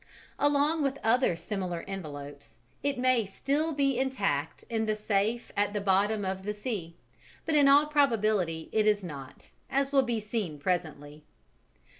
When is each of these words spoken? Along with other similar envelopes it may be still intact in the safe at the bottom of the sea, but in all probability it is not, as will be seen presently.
Along 0.39 0.81
with 0.81 0.97
other 1.03 1.35
similar 1.35 1.85
envelopes 1.87 2.57
it 2.81 2.97
may 2.97 3.21
be 3.21 3.27
still 3.29 3.75
intact 3.75 4.63
in 4.67 4.87
the 4.87 4.95
safe 4.95 5.51
at 5.55 5.73
the 5.73 5.79
bottom 5.79 6.25
of 6.25 6.41
the 6.41 6.55
sea, 6.55 6.95
but 7.45 7.53
in 7.53 7.67
all 7.67 7.85
probability 7.85 8.67
it 8.71 8.87
is 8.87 9.03
not, 9.03 9.49
as 9.69 9.91
will 9.91 10.01
be 10.01 10.19
seen 10.19 10.57
presently. 10.57 11.23